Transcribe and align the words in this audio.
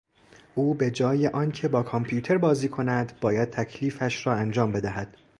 او 0.55 0.73
به 0.73 0.91
جای 0.91 1.27
آن 1.27 1.51
که 1.51 1.67
با 1.67 1.83
کامپیوتر 1.83 2.37
بازی 2.37 2.69
کند، 2.69 3.19
باید 3.21 3.49
تکلیفش 3.49 4.27
را 4.27 4.33
انجام 4.33 4.71
بدهد. 4.71 5.17